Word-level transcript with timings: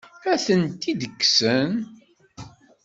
Ad 0.31 0.39
tent-id-kksen? 0.45 1.71